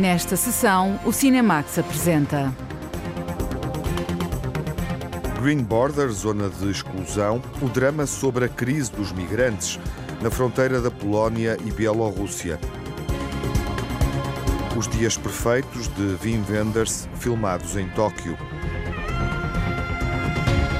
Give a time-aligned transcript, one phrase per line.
[0.00, 2.50] Nesta sessão, o Cinemax apresenta.
[5.42, 9.78] Green Border, zona de exclusão, o drama sobre a crise dos migrantes
[10.22, 12.58] na fronteira da Polónia e Bielorrússia.
[14.74, 18.38] Os Dias Perfeitos de Wim Wenders, filmados em Tóquio.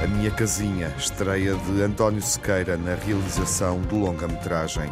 [0.03, 4.91] A Minha Casinha, estreia de António Sequeira na realização de longa-metragem.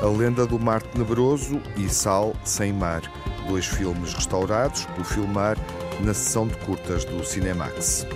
[0.00, 3.02] A Lenda do Mar Tenebroso e Sal Sem Mar,
[3.48, 5.56] dois filmes restaurados pelo Filmar
[6.00, 8.06] na sessão de curtas do Cinemax.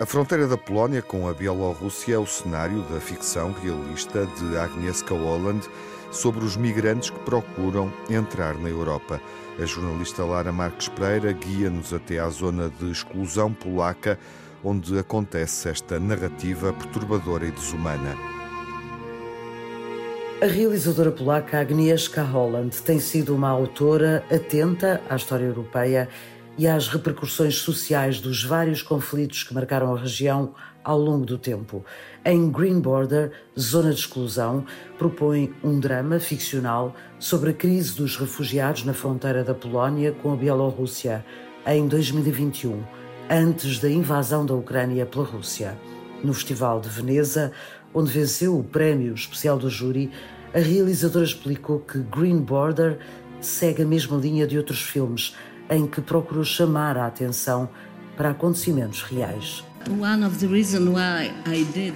[0.00, 5.14] A fronteira da Polónia com a Bielorrússia é o cenário da ficção realista de Agnieszka
[5.14, 5.68] Holland
[6.12, 9.20] sobre os migrantes que procuram entrar na Europa.
[9.60, 14.16] A jornalista Lara Marques Pereira guia-nos até à zona de exclusão polaca,
[14.62, 18.16] onde acontece esta narrativa perturbadora e desumana.
[20.40, 26.08] A realizadora polaca Agnieszka Holland tem sido uma autora atenta à história europeia
[26.56, 30.54] e às repercussões sociais dos vários conflitos que marcaram a região
[30.88, 31.84] ao longo do tempo.
[32.24, 34.64] Em Green Border, Zona de Exclusão,
[34.96, 40.36] propõe um drama ficcional sobre a crise dos refugiados na fronteira da Polónia com a
[40.36, 41.22] Bielorrússia
[41.66, 42.82] em 2021,
[43.28, 45.78] antes da invasão da Ucrânia pela Rússia.
[46.24, 47.52] No Festival de Veneza,
[47.92, 50.10] onde venceu o prémio especial do júri,
[50.54, 52.98] a realizadora explicou que Green Border
[53.42, 55.36] segue a mesma linha de outros filmes
[55.68, 57.68] em que procurou chamar a atenção
[58.16, 59.67] para acontecimentos reais.
[59.88, 61.94] One of the reasons why I did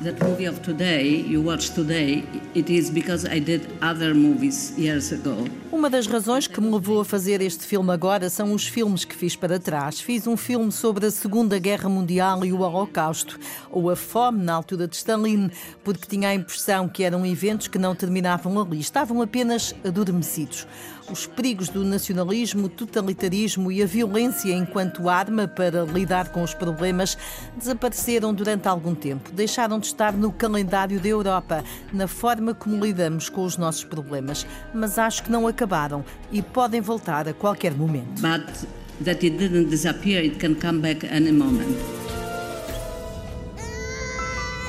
[0.00, 5.12] that movie of today, you watch today, it is because I did other movies years
[5.12, 5.46] ago.
[5.70, 9.14] Uma das razões que me levou a fazer este filme agora são os filmes que
[9.14, 10.00] fiz para trás.
[10.00, 13.38] Fiz um filme sobre a Segunda Guerra Mundial e o Holocausto,
[13.70, 15.48] ou a fome na altura de Stalin,
[15.84, 20.66] porque tinha a impressão que eram eventos que não terminavam ali, estavam apenas adormecidos
[21.11, 27.17] Os perigos do nacionalismo, totalitarismo e a violência enquanto arma para lidar com os problemas
[27.55, 33.29] desapareceram durante algum tempo, deixaram de estar no calendário da Europa, na forma como lidamos
[33.29, 34.45] com os nossos problemas.
[34.73, 38.21] Mas acho que não acabaram e podem voltar a qualquer momento.
[38.21, 38.67] But
[39.05, 41.77] that it didn't disappear, it can come back any moment.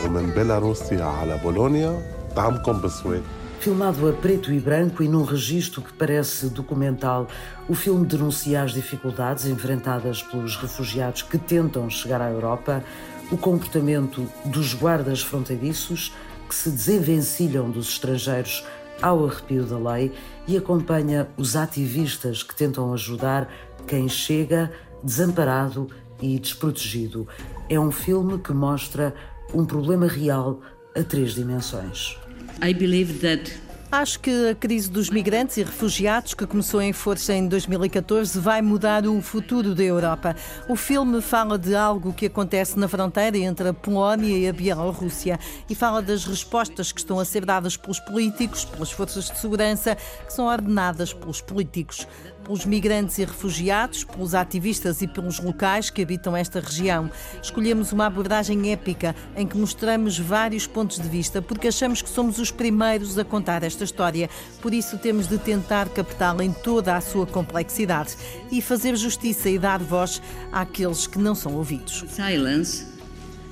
[0.04, 2.02] ومن بيلاروسيا على بولونيا
[2.36, 3.22] طعمكم بسويد
[3.63, 7.29] Filmado a preto e branco e num registro que parece documental,
[7.69, 12.83] o filme denuncia as dificuldades enfrentadas pelos refugiados que tentam chegar à Europa,
[13.31, 16.13] o comportamento dos guardas fronteiriços
[16.49, 18.65] que se desenvencilham dos estrangeiros
[19.01, 20.11] ao arrepio da lei
[20.45, 23.49] e acompanha os ativistas que tentam ajudar
[23.87, 25.87] quem chega desamparado
[26.21, 27.25] e desprotegido.
[27.69, 29.15] É um filme que mostra
[29.53, 30.59] um problema real
[30.93, 32.21] a três dimensões.
[32.61, 33.51] I believe that
[33.93, 38.59] Acho que a crise dos migrantes e refugiados, que começou em força em 2014, vai
[38.59, 40.35] mudar o futuro da Europa.
[40.67, 45.39] O filme fala de algo que acontece na fronteira entre a Polónia e a Bielorrússia
[45.69, 49.95] e fala das respostas que estão a ser dadas pelos políticos, pelas forças de segurança,
[50.25, 52.07] que são ordenadas pelos políticos,
[52.43, 57.11] pelos migrantes e refugiados, pelos ativistas e pelos locais que habitam esta região.
[57.43, 62.39] Escolhemos uma abordagem épica em que mostramos vários pontos de vista, porque achamos que somos
[62.39, 64.29] os primeiros a contar esta história.
[64.61, 68.15] Por isso, temos de tentar captá-la em toda a sua complexidade
[68.51, 70.21] e fazer justiça e dar voz
[70.51, 72.03] àqueles que não são ouvidos.
[72.09, 72.85] silence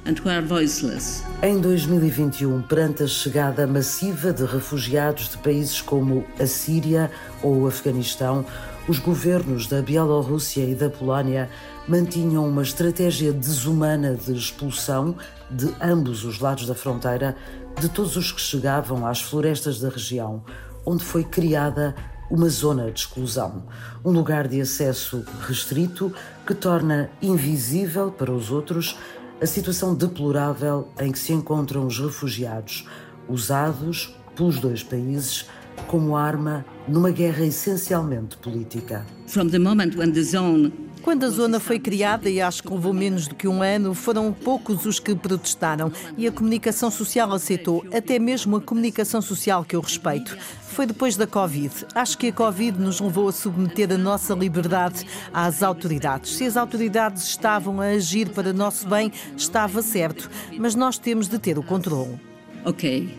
[0.06, 1.24] and who are voiceless.
[1.44, 7.12] Em 2021, perante a chegada massiva de refugiados de países como a Síria
[7.44, 8.46] ou o Afeganistão,
[8.88, 11.50] os governos da Bielorrússia e da Polónia
[11.88, 15.16] mantinham uma estratégia desumana de expulsão
[15.50, 17.36] de ambos os lados da fronteira
[17.80, 20.44] de todos os que chegavam às florestas da região,
[20.86, 21.96] onde foi criada
[22.30, 23.64] uma zona de exclusão,
[24.04, 26.14] um lugar de acesso restrito
[26.46, 28.98] que torna invisível para os outros
[29.42, 32.86] a situação deplorável em que se encontram os refugiados,
[33.28, 35.48] usados pelos dois países
[35.88, 39.06] como arma numa guerra essencialmente política.
[39.28, 40.72] From the moment when the zone
[41.02, 44.32] Quando a zona foi criada, e acho que levou menos do que um ano, foram
[44.32, 49.76] poucos os que protestaram e a comunicação social aceitou, até mesmo a comunicação social que
[49.76, 50.38] eu respeito.
[50.62, 51.88] Foi depois da Covid.
[51.94, 56.36] Acho que a Covid nos levou a submeter a nossa liberdade às autoridades.
[56.36, 61.38] Se as autoridades estavam a agir para nosso bem, estava certo, mas nós temos de
[61.40, 62.20] ter o controle.
[62.66, 63.10] okay,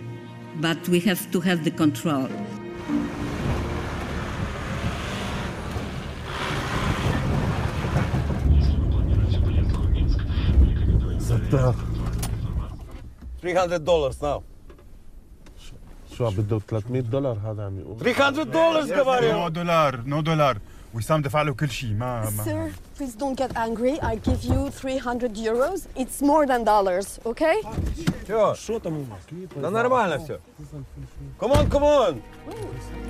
[0.60, 2.28] but we have to have the control.
[11.51, 11.75] زتاخ
[13.41, 14.41] 300 dollars now.
[16.17, 20.57] شو عم بده 300 دولار هذا عم يقول 300 dollars كمان نو دولار نو دولار
[20.93, 23.99] وسام دفع له كل شيء ما ما Sir, please don't get angry.
[24.01, 25.85] I give you 300 euros.
[25.95, 27.61] It's more than dollars, okay?
[28.23, 29.05] Все, شو там
[29.61, 30.39] да нормально все.
[31.39, 32.21] Come on, come on.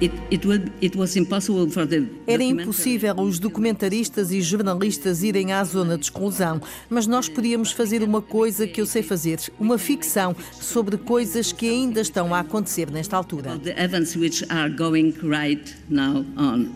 [0.02, 1.98] It, it, will, it was impossible for the
[2.28, 7.72] Era documentary- impossível os documentaristas e jornalistas irem à zona de exclusão, mas nós podíamos
[7.72, 12.40] fazer uma coisa que eu sei fazer, uma ficção sobre coisas que ainda estão a
[12.42, 13.58] acontecer nesta altura.
[13.64, 16.68] the events which are going right now on.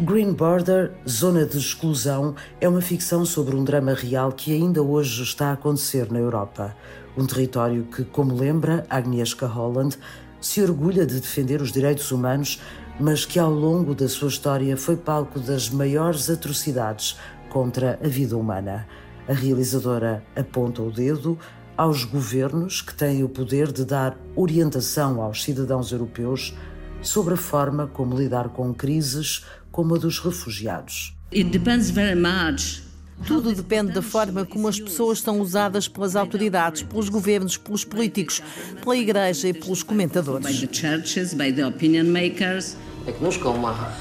[0.00, 5.23] Green Border, Zona de Exclusão, é uma ficção sobre um drama real que ainda hoje
[5.23, 6.75] está a acontecer na Europa.
[7.17, 9.97] Um território que, como lembra Agnieszka Holland,
[10.39, 12.59] se orgulha de defender os direitos humanos,
[12.99, 17.17] mas que ao longo da sua história foi palco das maiores atrocidades
[17.49, 18.87] contra a vida humana.
[19.27, 21.37] A realizadora aponta o dedo
[21.77, 26.55] aos governos que têm o poder de dar orientação aos cidadãos europeus
[27.01, 31.17] sobre a forma como lidar com crises como a dos refugiados.
[31.31, 32.81] It depends very much
[33.25, 38.41] Tudo depende da forma como as pessoas são usadas pelas autoridades, pelos governos, pelos políticos,
[38.81, 40.59] pela igreja e pelos by comentadores.
[40.59, 42.75] the churches, by the opinion makers.
[43.05, 43.91] Jak nóżką macha.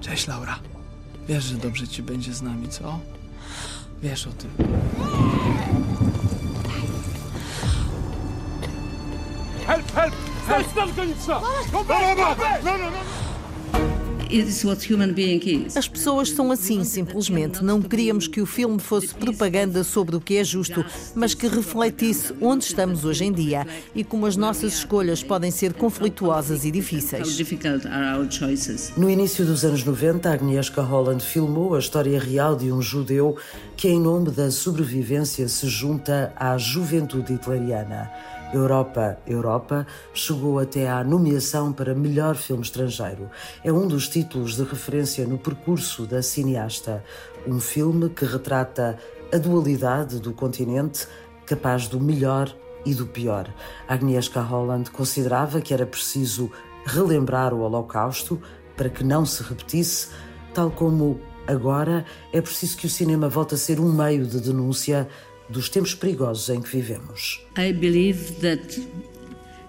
[0.00, 0.58] Cześć Laura.
[1.28, 3.00] Wiesz, że dobrze ci będzie z nami, co?
[4.02, 4.50] Wiesz o tym.
[9.70, 13.27] It is what human being is.
[15.74, 17.64] As pessoas são assim, simplesmente.
[17.64, 20.84] Não queríamos que o filme fosse propaganda sobre o que é justo,
[21.14, 25.72] mas que refletisse onde estamos hoje em dia e como as nossas escolhas podem ser
[25.72, 27.36] conflituosas e How difíceis.
[27.36, 28.92] difficult are our choices.
[28.98, 33.36] No início dos anos 90, Agnieszka Holland filmou a história real de um judeu
[33.76, 38.10] que, em nome da sobrevivência, se junta à juventude hitleriana.
[38.52, 43.28] Europa, Europa chegou até à nomeação para melhor filme estrangeiro.
[43.62, 47.04] É um dos títulos de referência no percurso da cineasta.
[47.46, 48.98] Um filme que retrata
[49.32, 51.06] a dualidade do continente,
[51.44, 52.54] capaz do melhor
[52.86, 53.52] e do pior.
[53.86, 56.50] Agnieszka Holland considerava que era preciso
[56.86, 58.40] relembrar o Holocausto
[58.76, 60.08] para que não se repetisse,
[60.54, 65.08] tal como agora é preciso que o cinema volte a ser um meio de denúncia
[65.48, 67.40] dos tempos perigosos em que vivemos.
[67.56, 68.78] I believe that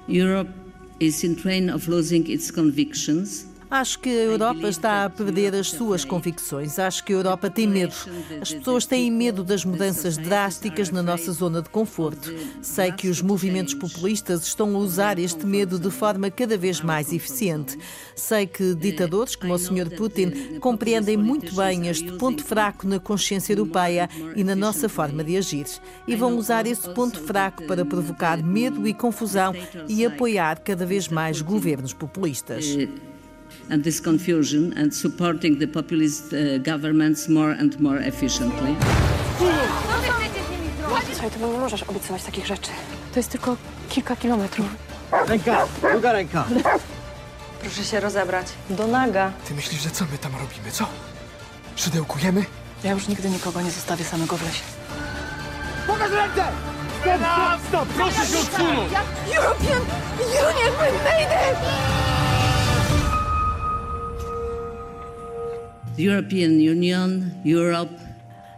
[0.07, 0.51] Europe
[0.99, 3.45] is in train of losing its convictions.
[3.71, 6.79] Acho que a Europa está a perder as suas convicções.
[6.79, 7.93] Acho que a Europa tem medo.
[8.41, 12.33] As pessoas têm medo das mudanças drásticas na nossa zona de conforto.
[12.63, 17.13] Sei que os movimentos populistas estão a usar este medo de forma cada vez mais
[17.13, 17.77] eficiente.
[18.15, 19.95] Sei que ditadores como o Sr.
[19.95, 25.37] Putin compreendem muito bem este ponto fraco na consciência europeia e na nossa forma de
[25.37, 25.67] agir.
[26.07, 29.53] E vão usar esse ponto fraco para provocar medo e confusão
[29.87, 32.65] e apoiar cada vez mais governos populistas.
[33.71, 38.75] And this confusion and supporting the populist uh, governments more and more efficiently.
[41.13, 42.71] Słuchaj, to nie możesz obiecywać takich rzeczy.
[43.13, 43.57] To jest tylko
[43.89, 44.65] kilka kilometrów.
[45.27, 46.45] Ręka, druga ręka.
[47.61, 48.47] Proszę się rozebrać.
[48.69, 49.31] Do naga.
[49.47, 50.85] Ty myślisz, że co my tam robimy, co?
[51.75, 52.45] Szydełkujemy?
[52.83, 54.63] Ja już nigdy nikogo nie zostawię samego w lesie.
[57.97, 58.91] Proszę się odsunąć!
[59.35, 59.81] European
[60.19, 62.18] Union, we made it!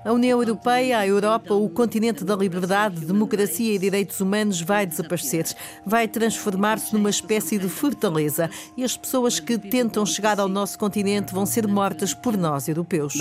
[0.06, 5.46] A União Europeia, a Europa, o continente da liberdade, democracia e direitos humanos vai desaparecer.
[5.84, 11.34] Vai transformar-se numa espécie de fortaleza e as pessoas que tentam chegar ao nosso continente
[11.34, 13.16] vão ser mortas por nós, europeus.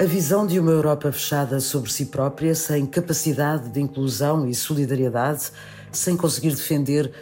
[0.00, 5.52] A visão de uma Europa fechada sobre si própria, sem capacidade de inclusão e solidariedade,
[5.92, 7.12] sem conseguir defender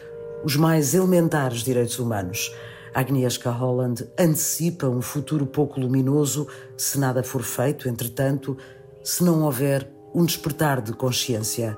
[0.42, 2.50] os mais elementares direitos humanos.
[2.94, 6.46] Agnieszka Holland antecipa um futuro pouco luminoso
[6.76, 8.56] se nada for feito, entretanto,
[9.02, 11.76] se não houver um despertar de consciência.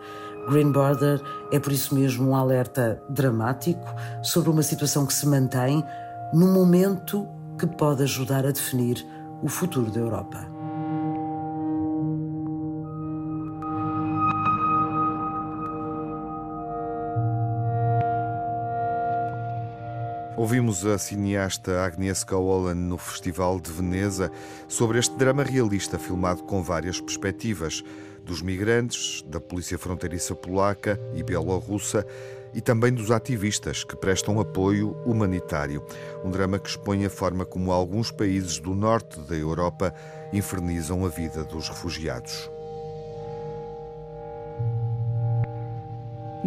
[0.49, 1.21] Green Border
[1.51, 3.85] é por isso mesmo um alerta dramático
[4.23, 5.83] sobre uma situação que se mantém
[6.33, 7.27] num momento
[7.59, 9.05] que pode ajudar a definir
[9.43, 10.56] o futuro da Europa.
[20.47, 24.31] Ouvimos a cineasta Agnieszka Holland no Festival de Veneza
[24.69, 27.83] sobre este drama realista filmado com várias perspectivas
[28.25, 32.07] dos migrantes, da polícia fronteiriça polaca e bielorrussa
[32.55, 35.85] e também dos ativistas que prestam apoio humanitário.
[36.25, 39.93] Um drama que expõe a forma como alguns países do norte da Europa
[40.33, 42.49] infernizam a vida dos refugiados.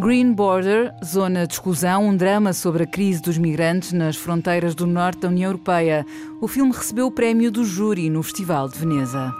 [0.00, 4.86] Green Border, Zona de Exclusão, um drama sobre a crise dos migrantes nas fronteiras do
[4.86, 6.06] norte da União Europeia.
[6.40, 9.30] O filme recebeu o prémio do júri no Festival de Veneza.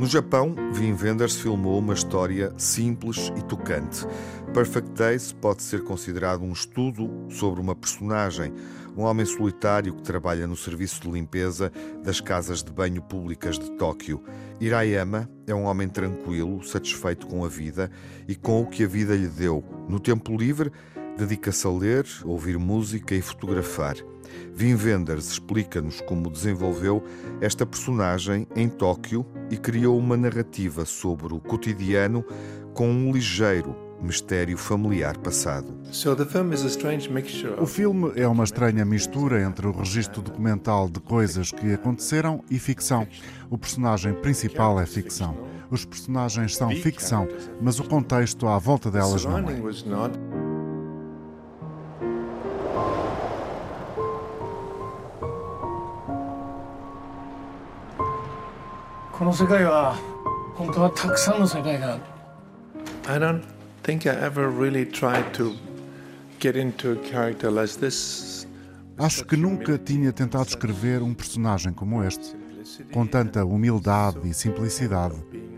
[0.00, 4.04] No Japão, Wim Wenders filmou uma história simples e tocante.
[4.52, 8.52] Perfect Days pode ser considerado um estudo sobre uma personagem,
[8.96, 11.70] um homem solitário que trabalha no serviço de limpeza
[12.02, 14.20] das casas de banho públicas de Tóquio.
[14.60, 17.90] Hirayama é um homem tranquilo, satisfeito com a vida
[18.28, 19.64] e com o que a vida lhe deu.
[19.88, 20.70] No tempo livre,
[21.16, 23.96] dedica-se a ler, ouvir música e fotografar.
[24.58, 27.02] Wim Wenders explica-nos como desenvolveu
[27.40, 32.22] esta personagem em Tóquio e criou uma narrativa sobre o cotidiano
[32.74, 35.74] com um ligeiro mistério familiar passado.
[37.58, 42.58] O filme é uma estranha mistura entre o registro documental de coisas que aconteceram e
[42.58, 43.06] ficção.
[43.48, 45.36] O personagem principal é ficção.
[45.70, 47.28] Os personagens são ficção,
[47.60, 49.60] mas o contexto à volta delas não é.
[63.06, 63.59] I don't
[68.98, 72.36] Acho que nunca tinha tentado escrever um personagem como este,
[72.92, 75.16] com tanta humildade e simplicidade,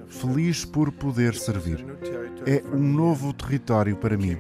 [0.09, 1.85] feliz por poder servir.
[2.47, 4.38] É um novo território para mim.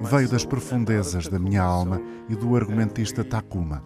[0.00, 3.82] Veio das profundezas da minha alma e do argumentista Takuma.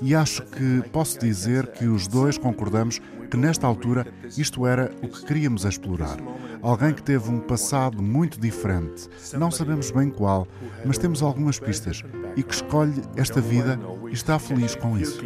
[0.00, 4.07] E acho que posso dizer que os dois concordamos que nesta altura
[4.37, 6.17] isto era o que queríamos explorar.
[6.61, 9.07] Alguém que teve um passado muito diferente,
[9.37, 10.47] não sabemos bem qual,
[10.85, 12.03] mas temos algumas pistas,
[12.35, 15.21] e que escolhe esta vida e está feliz com isso.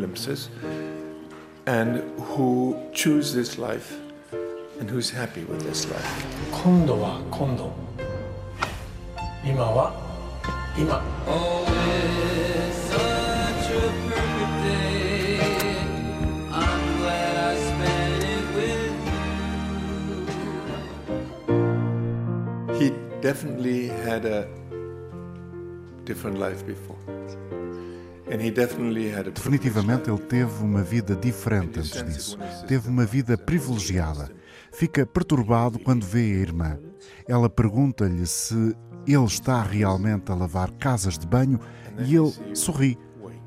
[1.65, 3.95] And who choose this life
[4.81, 6.03] and who's happy with this life.
[6.51, 7.71] 今度は今度。
[9.45, 9.93] 今は
[10.77, 11.76] 今。
[23.28, 24.48] definitely had a
[26.06, 26.98] different life before.
[29.34, 32.38] Definitivamente ele teve uma vida diferente antes disso.
[32.66, 34.30] Teve uma vida privilegiada.
[34.72, 36.78] Fica perturbado quando vê a irmã.
[37.26, 38.74] Ela pergunta-lhe se
[39.06, 41.58] ele está realmente a lavar casas de banho
[41.98, 42.98] e ele sorri.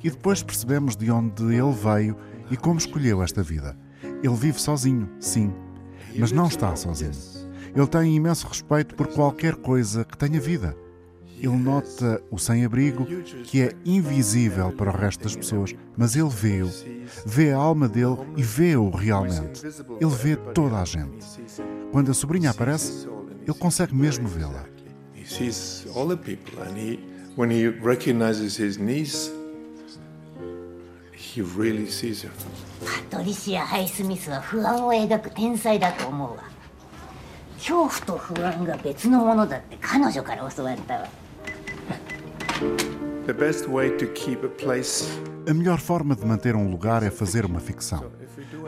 [0.03, 2.15] E depois percebemos de onde ele veio
[2.51, 3.75] e como escolheu esta vida.
[4.23, 5.51] Ele vive sozinho, sim,
[6.17, 7.30] mas não está sozinho.
[7.74, 10.76] Ele tem imenso respeito por qualquer coisa que tenha vida.
[11.38, 13.04] Ele nota o sem-abrigo,
[13.44, 16.70] que é invisível para o resto das pessoas, mas ele vê-o,
[17.26, 19.62] vê a alma dele e vê-o realmente.
[20.00, 21.26] Ele vê toda a gente.
[21.92, 23.06] Quando a sobrinha aparece,
[23.42, 24.64] ele consegue mesmo vê-la.
[27.36, 29.30] When he recognizes his niece,
[31.12, 32.30] he really sees her.
[32.80, 36.49] パトリシア・ハイスミスは不安を描く天才だと思うわ。
[37.60, 41.08] 恐怖と不安が別のものだって彼女から教わったわ。
[43.26, 45.04] The best way to keep a place
[45.48, 48.10] a melhor forma de manter um lugar é fazer uma ficção.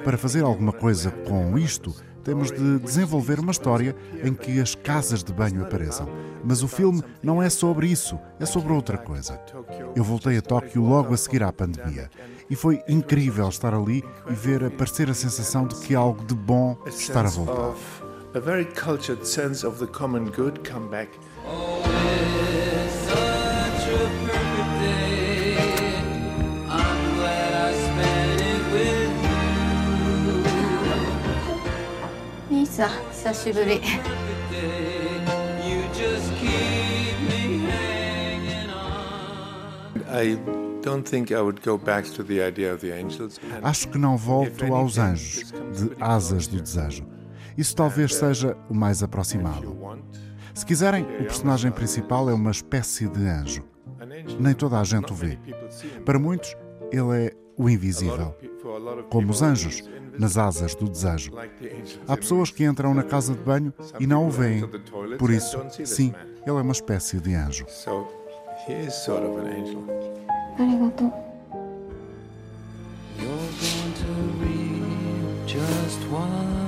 [0.04, 1.92] Para fazer alguma coisa com isto,
[2.22, 6.08] temos de desenvolver uma história em que as casas de banho apareçam.
[6.44, 9.40] Mas o filme não é sobre isso, é sobre outra coisa.
[9.96, 12.08] Eu voltei a Tóquio logo a seguir à pandemia
[12.48, 16.76] e foi incrível estar ali e ver aparecer a sensação de que algo de bom
[16.86, 17.74] estar a voltar.
[18.34, 21.08] a very cultured sense of the common good come back.
[21.46, 21.82] Oh,
[22.52, 25.56] it's such a perfect day.
[26.68, 29.12] I'm glad I spent it with
[32.50, 32.58] you.
[32.58, 33.80] Nisa, 久しぶり。
[43.62, 47.11] Acho que não volto aos anjos de Asas do Desejo.
[47.57, 49.77] Isso talvez seja o mais aproximado.
[50.53, 53.63] Se quiserem, o personagem principal é uma espécie de anjo.
[54.39, 55.39] Nem toda a gente o vê.
[56.05, 56.55] Para muitos,
[56.91, 58.35] ele é o invisível.
[59.09, 59.83] Como os anjos,
[60.17, 61.31] nas asas do desejo.
[62.07, 64.67] Há pessoas que entram na casa de banho e não o veem.
[65.17, 66.13] Por isso, sim,
[66.45, 67.65] ele é uma espécie de anjo.
[70.55, 71.23] Obrigado.
[75.53, 76.62] just one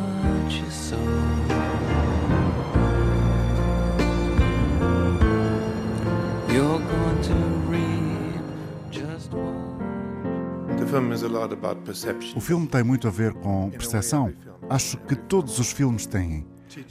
[12.36, 14.34] o filme tem muito a ver com percepção.
[14.70, 16.46] Acho que todos os filmes têm.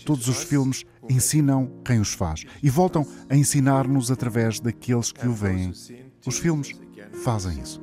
[0.04, 5.32] Todos os filmes ensinam quem os faz e voltam a ensinar-nos através daqueles que o
[5.32, 5.72] veem.
[6.26, 6.72] Os filmes
[7.22, 7.82] fazem isso.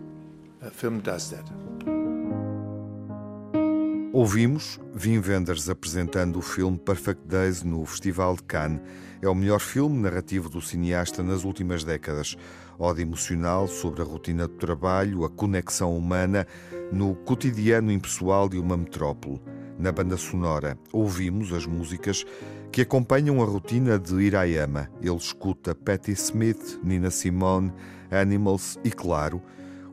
[4.14, 8.82] Ouvimos Vim Wenders apresentando o filme Perfect Days no Festival de Cannes.
[9.22, 12.36] É o melhor filme narrativo do cineasta nas últimas décadas.
[12.78, 16.46] Ode emocional sobre a rotina do trabalho, a conexão humana
[16.92, 19.42] no cotidiano impessoal de uma metrópole.
[19.80, 22.26] Na banda sonora, ouvimos as músicas
[22.70, 24.90] que acompanham a rotina de Irayama.
[25.02, 27.72] Ele escuta Patti Smith, Nina Simone,
[28.12, 29.42] Animals e, claro,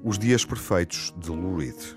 [0.03, 1.97] Os Dias Perfeitos de Lou Reed.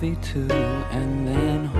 [0.00, 1.79] Too, and then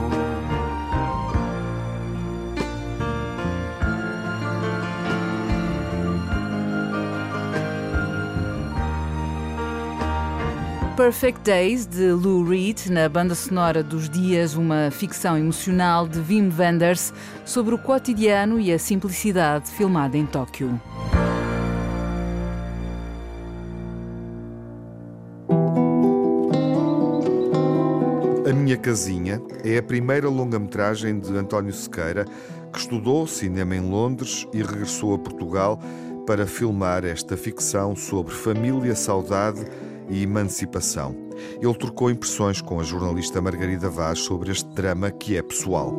[11.01, 16.53] Perfect Days, de Lou Reed, na banda sonora dos Dias, uma ficção emocional de Wim
[16.55, 17.11] Wenders
[17.43, 20.79] sobre o cotidiano e a simplicidade filmada em Tóquio.
[28.47, 32.25] A Minha Casinha é a primeira longa-metragem de António Sequeira,
[32.71, 35.79] que estudou cinema em Londres e regressou a Portugal
[36.27, 39.65] para filmar esta ficção sobre família, saudade
[40.09, 41.15] e emancipação.
[41.61, 45.93] Ele trocou impressões com a jornalista Margarida Vaz sobre este drama que é pessoal.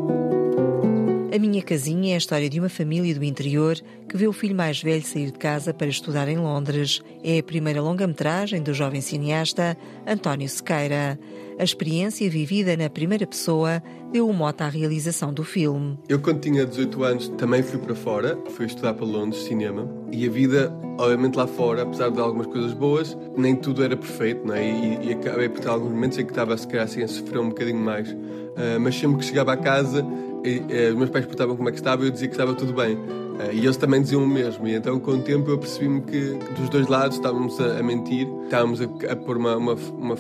[1.35, 4.55] A Minha Casinha é a história de uma família do interior que vê o filho
[4.55, 7.01] mais velho sair de casa para estudar em Londres.
[7.25, 9.75] É a primeira longa-metragem do jovem cineasta
[10.07, 11.19] António Sequeira.
[11.63, 15.97] A experiência vivida na primeira pessoa deu o mote à realização do filme.
[16.09, 20.27] Eu, quando tinha 18 anos, também fui para fora, fui estudar para Londres, cinema, e
[20.27, 24.57] a vida, obviamente, lá fora, apesar de algumas coisas boas, nem tudo era perfeito, não
[24.57, 24.69] é?
[24.69, 27.39] E, e acabei por ter alguns momentos em que estava, se calhar, assim, a sofrer
[27.39, 28.11] um bocadinho mais.
[28.11, 32.03] Uh, mas sempre que chegava a casa, os meus pais perguntavam como é que estava
[32.03, 32.97] e eu dizia que estava tudo bem.
[32.97, 34.67] Uh, e eles também diziam o mesmo.
[34.67, 38.27] E então, com o tempo, eu percebi-me que dos dois lados estávamos a, a mentir,
[38.47, 40.17] estávamos a, a pôr uma, uma, uma,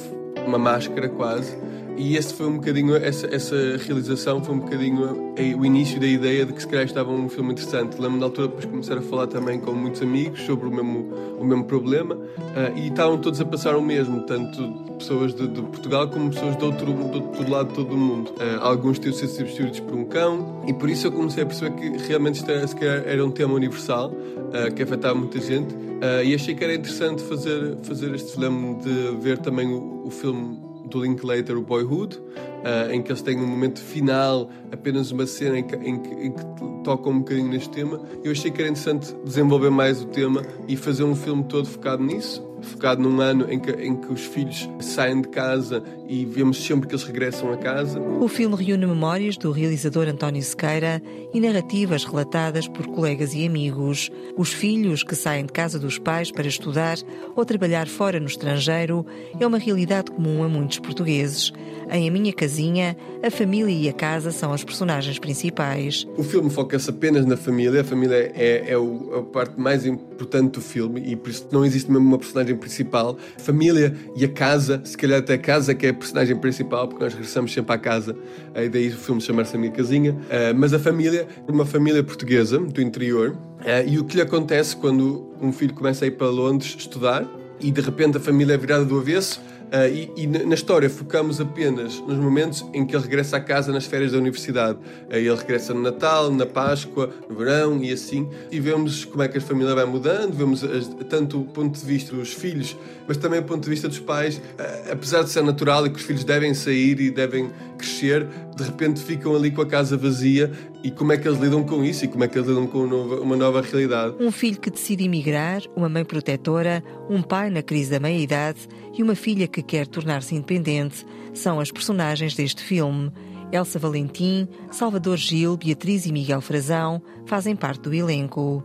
[0.46, 1.56] uma máscara quase.
[1.96, 6.44] E esse foi um bocadinho, essa, essa realização foi um bocadinho o início da ideia
[6.44, 7.94] de que se calhar estava um filme interessante.
[7.94, 11.44] Lembro-me da altura depois começar a falar também com muitos amigos sobre o mesmo, o
[11.44, 16.08] mesmo problema uh, e estavam todos a passar o mesmo, tanto pessoas de, de Portugal
[16.08, 18.30] como pessoas de outro, do outro lado de todo o mundo.
[18.32, 21.74] Uh, alguns tinham sido substituídos por um cão e por isso eu comecei a perceber
[21.76, 25.82] que realmente isto era, se calhar era um tema universal uh, que afetava muita gente
[26.24, 30.58] e achei que era interessante fazer, fazer este filme de ver também o, o filme
[30.92, 35.58] do Linklater, o Boyhood, uh, em que eles têm um momento final, apenas uma cena
[35.58, 36.44] em que, em que, em que
[36.84, 38.00] tocam um bocadinho neste tema.
[38.22, 42.02] Eu achei que era interessante desenvolver mais o tema e fazer um filme todo focado
[42.02, 46.64] nisso focado num ano em que, em que os filhos saem de casa e vemos
[46.64, 48.00] sempre que eles regressam a casa.
[48.00, 54.10] O filme reúne memórias do realizador António Sequeira e narrativas relatadas por colegas e amigos.
[54.36, 56.96] Os filhos que saem de casa dos pais para estudar
[57.34, 59.04] ou trabalhar fora no estrangeiro
[59.38, 61.52] é uma realidade comum a muitos portugueses.
[61.90, 66.06] Em A Minha Casinha, a família e a casa são as personagens principais.
[66.16, 67.80] O filme foca-se apenas na família.
[67.80, 71.64] A família é, é, o, a parte mais importante do filme e por isso não
[71.64, 73.16] existe mesmo uma personagem principal.
[73.36, 76.88] A família e a casa, se calhar até a casa que é a personagem principal,
[76.88, 78.16] porque nós regressamos sempre à casa.
[78.54, 80.12] Aí daí o filme chamar-se A Minha Casinha.
[80.12, 83.30] Uh, mas a família, uma família portuguesa do interior.
[83.60, 87.26] Uh, e o que lhe acontece quando um filho começa a ir para Londres estudar
[87.60, 89.40] e de repente a família é virada do avesso
[89.72, 93.72] Uh, e, e, na história focamos apenas nos momentos em que ele regressa à casa
[93.72, 94.78] nas férias da universidade.
[95.10, 98.28] Uh, ele regressa no Natal, na Páscoa, no verão e assim.
[98.50, 101.86] E vemos como é que a família vai mudando, vemos as, tanto o ponto de
[101.86, 102.76] vista dos filhos,
[103.08, 104.36] mas também o ponto de vista dos pais.
[104.36, 108.62] Uh, apesar de ser natural e que os filhos devem sair e devem crescer, de
[108.62, 110.52] repente ficam ali com a casa vazia
[110.84, 112.84] e como é que eles lidam com isso e como é que eles lidam com
[112.84, 114.16] uma nova realidade.
[114.20, 119.02] Um filho que decide emigrar, uma mãe protetora, um pai na crise da meia-idade e
[119.02, 123.12] uma filha que quer tornar-se independente são as personagens deste filme.
[123.50, 128.64] Elsa Valentim, Salvador Gil, Beatriz e Miguel Frazão fazem parte do elenco.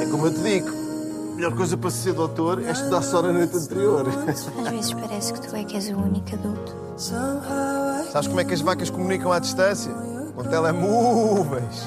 [0.00, 3.32] É como eu te digo, a melhor coisa para ser doutor é estudar só na
[3.32, 4.06] noite anterior.
[4.06, 6.76] Às vezes parece que tu é que és o único adulto.
[6.98, 9.92] Sabes como é que as vacas comunicam à distância?
[10.34, 11.86] Com telemóveis.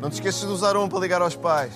[0.00, 1.72] Não te esqueças de usar um para ligar aos pais.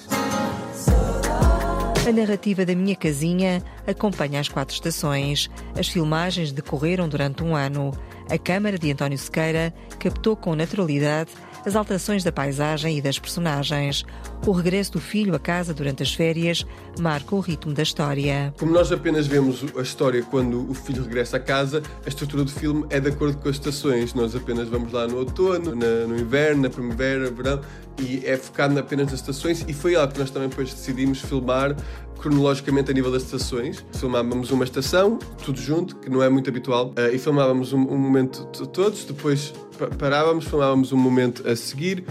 [2.06, 5.50] A narrativa da minha casinha acompanha as quatro estações.
[5.76, 7.90] As filmagens decorreram durante um ano.
[8.30, 11.32] A câmara de António Sequeira captou com naturalidade
[11.66, 14.04] as alterações da paisagem e das personagens.
[14.46, 16.64] O regresso do filho a casa durante as férias
[17.00, 18.54] marca o ritmo da história.
[18.56, 22.50] Como nós apenas vemos a história quando o filho regressa a casa, a estrutura do
[22.50, 24.14] filme é de acordo com as estações.
[24.14, 27.60] Nós apenas vamos lá no outono, na, no inverno, na primavera, verão,
[27.98, 29.64] e é focado apenas nas estações.
[29.66, 31.76] E foi algo que nós também depois decidimos filmar
[32.18, 33.84] cronologicamente a nível das estações.
[33.92, 37.98] Filmávamos uma estação, tudo junto, que não é muito habitual, uh, e filmávamos um, um
[37.98, 39.52] momento todos, depois
[39.98, 42.04] parávamos, filmávamos um momento a seguir,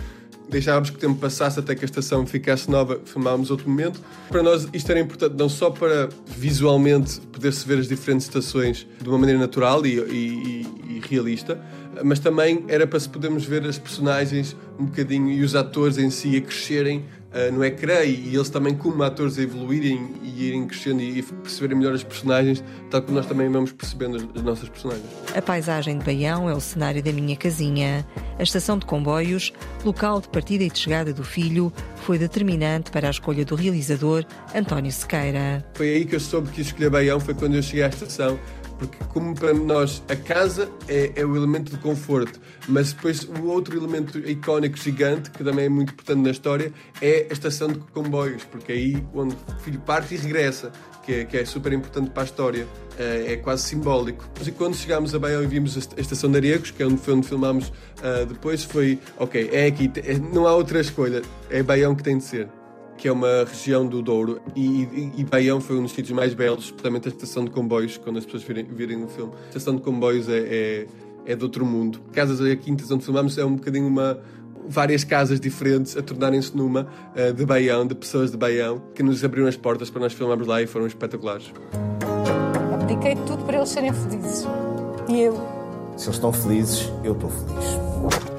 [0.50, 4.00] deixávamos que o tempo passasse até que a estação ficasse nova, filmávamos outro momento.
[4.30, 9.10] Para nós isto era importante não só para visualmente poder-se ver as diferentes estações de
[9.10, 11.60] uma maneira natural e, e, e realista,
[12.04, 16.10] mas também era para se podermos ver as personagens um bocadinho e os atores em
[16.10, 20.66] si a crescerem uh, no ecrã e, e eles também como atores evoluírem e irem
[20.66, 24.42] crescendo e, e perceberem melhor as personagens, tal como nós também vamos percebendo as, as
[24.42, 25.06] nossas personagens.
[25.36, 28.06] A paisagem de Baião é o cenário da minha casinha.
[28.40, 33.08] A estação de comboios, local de partida e de chegada do filho, foi determinante para
[33.08, 35.66] a escolha do realizador António Sequeira.
[35.74, 38.40] Foi aí que eu soube que escolher Baião, foi quando eu cheguei à estação
[38.78, 43.46] porque como para nós a casa é, é, o elemento de conforto, mas depois o
[43.46, 47.80] outro elemento icónico gigante, que também é muito importante na história, é a estação de
[47.80, 50.72] comboios, porque é aí onde o filho parte e regressa,
[51.06, 54.26] que é, que é super importante para a história, é, é quase simbólico.
[54.46, 57.14] E quando chegámos a Baião e vimos a estação de Aregos, que é onde foi
[57.14, 61.96] onde filmámos uh, depois, foi, ok, é aqui, é, não há outra escolha, é Baião
[61.96, 62.50] que tem de ser
[62.98, 66.34] que é uma região do Douro, e, e, e Baião foi um dos sítios mais
[66.34, 69.34] belos, especialmente a estação de comboios, quando as pessoas virem, virem o filme.
[69.46, 70.88] A estação de comboios é, é,
[71.26, 72.00] é de outro mundo.
[72.14, 74.20] Casas e Quintas, onde filmamos, é um bocadinho uma,
[74.68, 79.24] várias casas diferentes a tornarem-se numa uh, de Baião, de pessoas de Baião, que nos
[79.24, 81.52] abriram as portas para nós filmarmos lá e foram espetaculares.
[82.74, 84.46] Abdiquei tudo para eles serem felizes.
[85.10, 85.34] E eu?
[85.98, 88.35] Se eles estão felizes, eu estou feliz.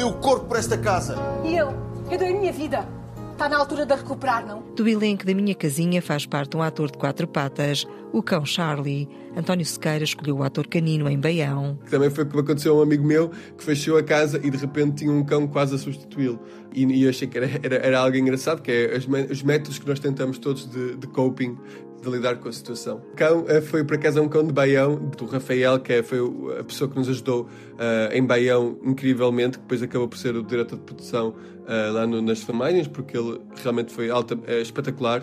[0.00, 1.14] Deu o corpo para esta casa.
[1.44, 1.74] E eu?
[2.10, 2.88] Eu dei a minha vida.
[3.32, 4.62] Está na altura de recuperar, não?
[4.74, 9.06] Do elenco da Minha Casinha faz parte um ator de quatro patas, o cão Charlie.
[9.36, 11.78] António Sequeira escolheu o ator canino em Baião.
[11.90, 14.56] Também foi o que aconteceu a um amigo meu que fechou a casa e de
[14.56, 16.40] repente tinha um cão quase a substituí-lo.
[16.72, 19.78] E, e, eu achei que era, era, era, algo engraçado, que é os, os métodos
[19.78, 21.58] que nós tentamos todos de, de coping
[22.02, 23.02] de lidar com a situação.
[23.12, 26.18] O cão uh, foi, por acaso, um cão de Baião, do Rafael, que é, foi
[26.58, 30.42] a pessoa que nos ajudou uh, em Baião, incrivelmente, que depois acabou por ser o
[30.42, 35.22] diretor de produção uh, lá no, nas filmagens, porque ele realmente foi alta, espetacular.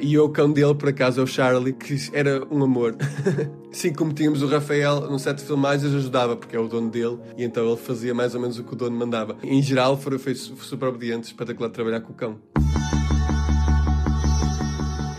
[0.00, 2.96] e o cão dele, por acaso, é o Charlie, que era um amor.
[3.70, 7.18] Sim, como tínhamos o Rafael no set de filmagens, ajudava, porque é o dono dele,
[7.36, 9.36] e então ele fazia mais ou menos o que o dono mandava.
[9.42, 12.38] Em geral, foi, foi super obediente, espetacular trabalhar com o cão.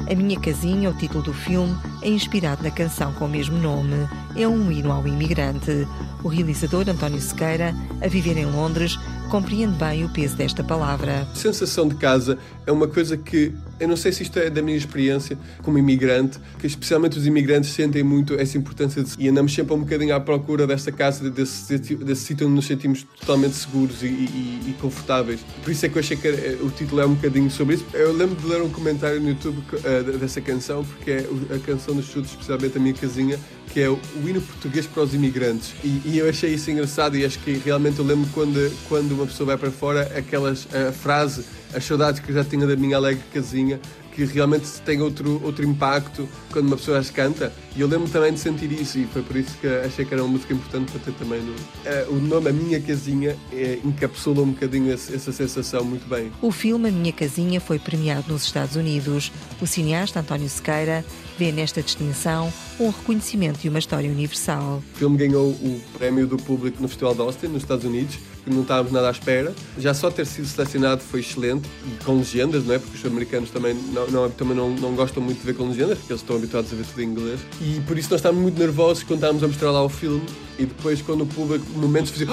[0.07, 4.07] A Minha Casinha, o título do filme, é inspirado na canção com o mesmo nome.
[4.35, 5.87] É um hino ao imigrante.
[6.23, 8.99] O realizador António Sequeira, a viver em Londres,
[9.31, 11.27] compreende bem o peso desta palavra.
[11.33, 12.37] Sensação de casa
[12.67, 16.39] é uma coisa que eu não sei se isto é da minha experiência como imigrante,
[16.59, 20.19] que especialmente os imigrantes sentem muito essa importância de, e andamos sempre um bocadinho à
[20.19, 25.41] procura dessa casa, desse, desse sítio onde nos sentimos totalmente seguros e, e, e, confortáveis.
[25.63, 26.27] Por isso é que eu achei que
[26.61, 27.85] o título é um bocadinho sobre isso.
[27.93, 31.95] Eu lembro de ler um comentário no YouTube uh, dessa canção, porque é a canção
[31.95, 33.39] dos chutes, especialmente a minha casinha,
[33.73, 35.73] que é o hino português para os imigrantes.
[35.83, 39.25] E, e, eu achei isso engraçado e acho que realmente eu lembro quando, quando uma
[39.25, 41.43] pessoa vai para fora, aquelas, a frase
[41.75, 43.79] as saudades que eu já tinha da minha alegre casinha,
[44.15, 47.51] que realmente tem outro, outro impacto quando uma pessoa as canta.
[47.75, 50.23] E eu lembro também de sentir isso, e foi por isso que achei que era
[50.23, 51.51] uma música importante para ter também no.
[51.51, 56.31] Uh, o nome A Minha Casinha é, encapsula um bocadinho essa sensação muito bem.
[56.41, 59.31] O filme A Minha Casinha foi premiado nos Estados Unidos.
[59.61, 61.03] O cineasta António Sequeira
[61.37, 64.81] vê nesta distinção um reconhecimento e uma história universal.
[64.93, 68.53] O filme ganhou o prémio do público no Festival de Austin, nos Estados Unidos que
[68.53, 69.53] não estávamos nada à espera.
[69.77, 71.67] Já só ter sido selecionado foi excelente,
[72.05, 72.79] com legendas, não é?
[72.79, 75.97] Porque os americanos também não, não, também não, não gostam muito de ver com legendas,
[75.97, 77.39] porque eles estão habituados a ver tudo em inglês.
[77.59, 80.25] E por isso nós estávamos muito nervosos quando estávamos a mostrar lá o filme
[80.57, 82.27] e depois quando o público, momentos, fazia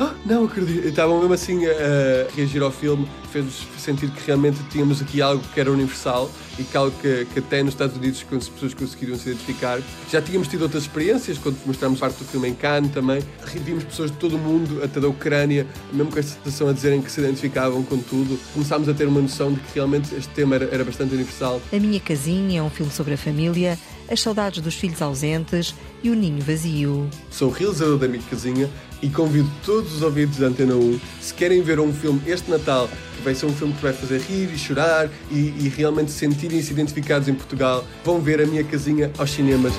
[0.00, 4.58] ah, não acredito, estavam mesmo assim a, a reagir ao filme, fez-nos sentir que realmente
[4.70, 8.24] tínhamos aqui algo que era universal e que algo que, que até nos Estados Unidos
[8.32, 9.80] as pessoas conseguiriam se identificar.
[10.10, 13.22] Já tínhamos tido outras experiências, quando mostramos parte do filme em Cannes também,
[13.64, 17.02] vimos pessoas de todo o mundo, até da Ucrânia, mesmo com esta situação a dizerem
[17.02, 20.54] que se identificavam com tudo, começámos a ter uma noção de que realmente este tema
[20.54, 21.60] era, era bastante universal.
[21.72, 23.78] A Minha Casinha é um filme sobre a família,
[24.10, 27.08] as saudades dos filhos ausentes e o ninho vazio.
[27.30, 28.70] Sou o realizador da Minha Casinha
[29.02, 32.88] e convido todos os ouvintes da Antena 1, se querem ver um filme este Natal,
[33.16, 36.72] que vai ser um filme que vai fazer rir e chorar e, e realmente sentirem-se
[36.72, 39.72] identificados em Portugal, vão ver a Minha Casinha aos cinemas.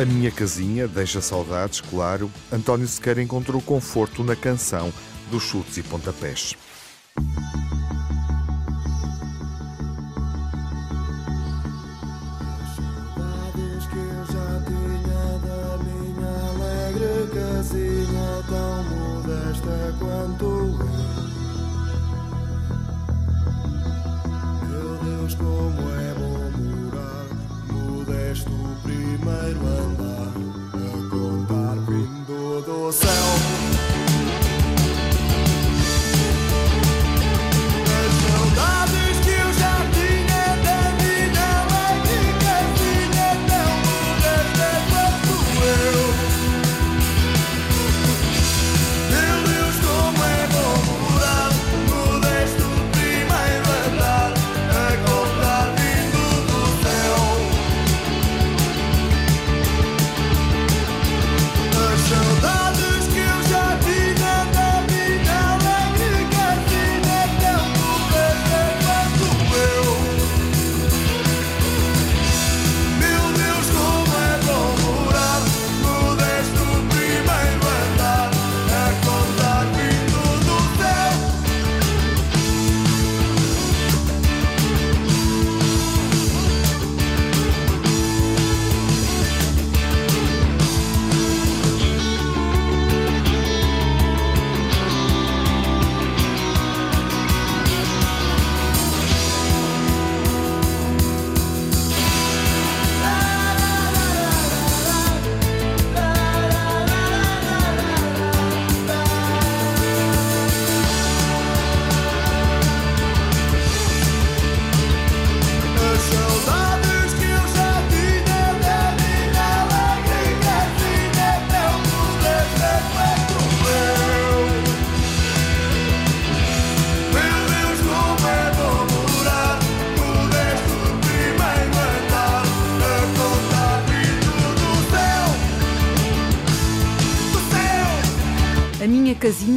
[0.00, 2.30] A Minha Casinha deixa saudades, claro.
[2.50, 4.92] António Sequeira encontrou conforto na canção
[5.30, 6.54] dos chutes e pontapés.
[18.02, 20.78] Casinha tão modesta quanto eu.
[24.68, 27.26] Meu Deus, como é bom morar
[27.70, 28.50] modesto
[28.82, 30.32] primeiro andar
[30.74, 33.61] a contar vindo do céu.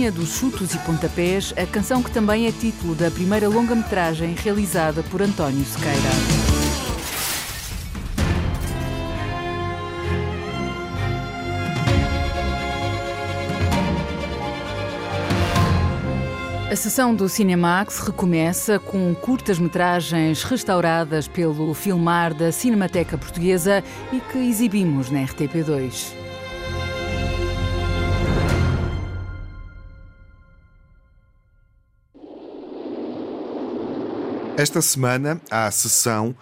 [0.06, 5.02] Casinha dos Chutos e Pontapés, a canção que também é título da primeira longa-metragem realizada
[5.04, 5.98] por António Sequeira.
[16.72, 24.38] A sessão do Cinemax recomeça com curtas-metragens restauradas pelo Filmar da Cinemateca Portuguesa e que
[24.38, 26.25] exibimos na RTP2.
[34.66, 36.36] Esta semana há a sessão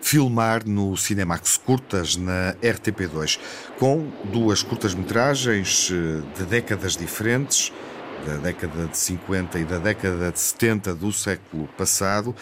[0.00, 3.38] Filmar no Cinemax Curtas na RTP2,
[3.78, 7.72] com duas curtas-metragens eh, de décadas diferentes
[8.26, 12.34] da década de 50 e da década de 70 do século passado,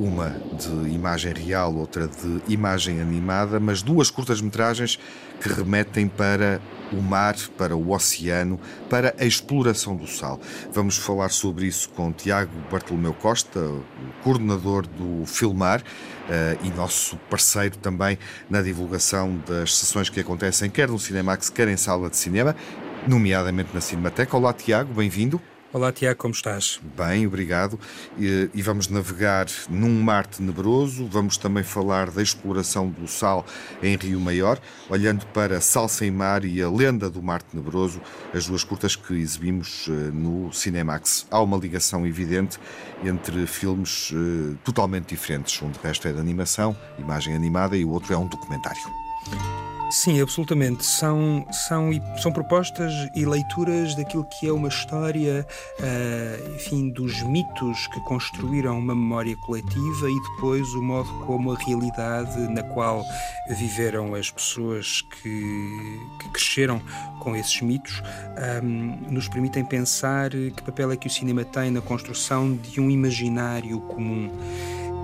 [0.00, 4.98] uma de imagem real, outra de imagem animada, mas duas curtas-metragens
[5.38, 6.58] que remetem para
[6.90, 8.58] o mar, para o oceano,
[8.88, 10.40] para a exploração do sal.
[10.72, 13.60] Vamos falar sobre isso com Tiago Bartolomeu Costa,
[14.24, 20.88] coordenador do Filmar uh, e nosso parceiro também na divulgação das sessões que acontecem quer
[20.88, 22.56] no Cinemax, quer em sala de cinema
[23.06, 24.36] nomeadamente na Cinemateca.
[24.36, 25.40] Olá, Tiago, bem-vindo.
[25.72, 26.80] Olá, Tiago, como estás?
[26.96, 27.78] Bem, obrigado.
[28.18, 31.06] E, e, vamos navegar num mar tenebroso.
[31.06, 33.46] Vamos também falar da exploração do sal
[33.80, 38.00] em Rio Maior, olhando para Sal Sem Mar e a Lenda do Mar Tenebroso,
[38.34, 41.28] as duas curtas que exibimos uh, no Cinemax.
[41.30, 42.58] Há uma ligação evidente
[43.04, 45.62] entre filmes uh, totalmente diferentes.
[45.62, 48.82] Um de resto é de animação, imagem animada, e o outro é um documentário.
[49.90, 50.86] Sim, absolutamente.
[50.86, 51.90] São, são,
[52.22, 55.44] são propostas e leituras daquilo que é uma história,
[55.80, 61.58] uh, enfim, dos mitos que construíram uma memória coletiva e depois o modo como a
[61.58, 63.02] realidade na qual
[63.48, 66.80] viveram as pessoas que, que cresceram
[67.18, 68.00] com esses mitos
[68.62, 72.80] um, ah, nos permitem pensar que papel é que o cinema tem na construção de
[72.80, 74.30] um imaginário comum.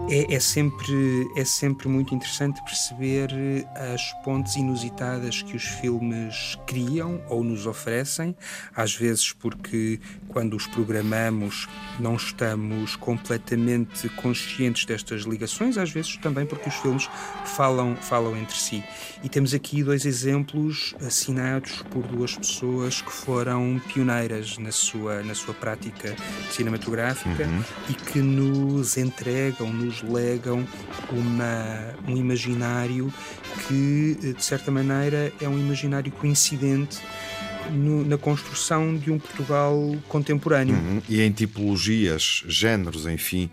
[0.08, 6.56] É, é, sempre, é sempre muito interessante perceber eh, as pontes inusitadas que os filmes
[6.64, 8.36] criam ou nos oferecem,
[8.74, 11.66] às vezes porque quando os programamos
[11.98, 17.10] não estamos completamente conscientes destas ligações, às vezes também porque os filmes
[17.44, 18.84] falam, falam entre si.
[19.24, 25.34] E temos aqui dois exemplos assinados por duas pessoas que foram pioneiras na sua, na
[25.34, 26.14] sua prática
[26.52, 27.64] cinematográfica uhum.
[27.90, 30.66] e que nos entregam, nos nos legam
[31.10, 33.12] uma, um imaginário
[33.66, 36.98] que, de certa maneira, é um imaginário coincidente
[37.70, 40.74] no, na construção de um Portugal contemporâneo.
[40.74, 41.02] Uhum.
[41.08, 43.50] E em tipologias, géneros, enfim,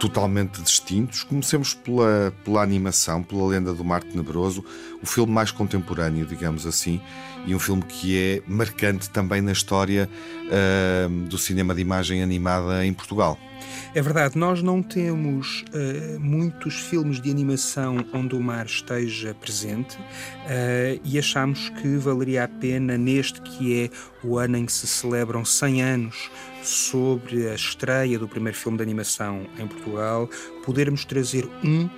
[0.00, 1.22] totalmente distintos.
[1.22, 4.64] Comecemos pela, pela animação, pela Lenda do Mar Tenebroso,
[5.02, 7.00] o filme mais contemporâneo, digamos assim,
[7.46, 10.08] e um filme que é marcante também na história
[10.46, 13.38] uh, do cinema de imagem animada em Portugal.
[13.94, 19.96] É verdade, nós não temos uh, muitos filmes de animação onde o mar esteja presente
[19.96, 23.90] uh, e achamos que valeria a pena, neste que é
[24.22, 26.30] o ano em que se celebram 100 anos
[26.62, 30.28] sobre a estreia do primeiro filme de animação em Portugal,
[30.64, 31.88] podermos trazer um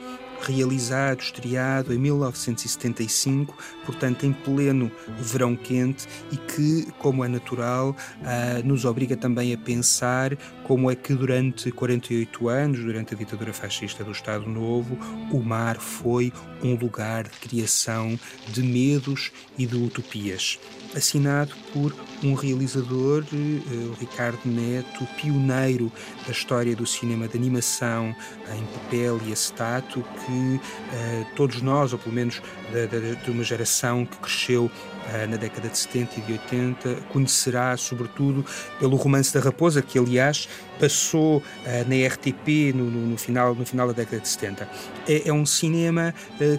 [0.41, 3.57] realizado, estreado em 1975,
[3.89, 9.57] portanto em pleno verão quente e que, como é natural, uh, nos obriga também a
[9.57, 14.99] pensar como é que durante 48 anos, durante a ditadura fascista do Estado Novo,
[15.33, 16.31] o mar foi
[16.63, 20.59] um lugar de criação de medos e de utopias.
[20.95, 25.91] Assinado por um realizador, uh, Ricardo Neto, pioneiro
[26.27, 28.15] da história do cinema de animação
[28.55, 32.43] em papel e acetato, que uh, todos nós, ou pelo menos
[32.73, 37.77] de, de, uma geração que cresceu uh, na década de 70 e de 80, conhecerá
[37.77, 38.45] sobretudo
[38.79, 40.49] pelo Romance da Raposa, que aliás
[40.79, 41.43] passou uh,
[41.87, 44.69] na RTP no, no, no, final, no final da década de 70.
[45.07, 46.15] É, é um cinema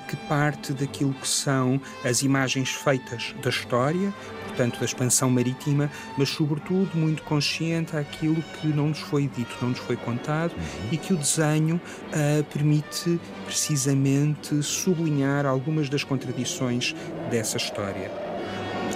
[0.08, 4.14] que parte daquilo que são as imagens feitas da história,
[4.60, 9.70] portanto, da expansão marítima, mas, sobretudo, muito consciente àquilo que não nos foi dito, não
[9.70, 10.90] nos foi contado uhum.
[10.92, 16.94] e que o desenho uh, permite precisamente sublinhar algumas das contradições
[17.30, 18.12] dessa história.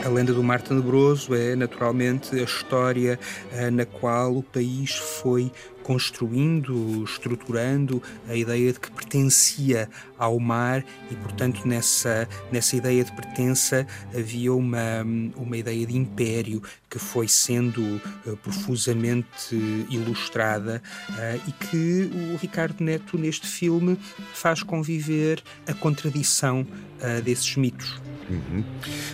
[0.04, 3.18] A lenda do Mar Tenebroso é naturalmente a história
[3.54, 5.50] uh, na qual o país foi
[5.84, 13.12] construindo, estruturando a ideia de que pertencia ao mar e, portanto, nessa, nessa ideia de
[13.12, 15.04] pertença havia uma,
[15.36, 17.82] uma ideia de império que foi sendo
[18.26, 19.56] uh, profusamente
[19.90, 23.98] ilustrada uh, e que o Ricardo Neto, neste filme,
[24.34, 28.02] faz conviver a contradição uh, desses mitos.
[28.30, 28.64] Uhum.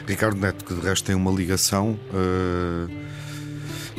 [0.06, 2.00] Ricardo Neto, que de resto tem uma ligação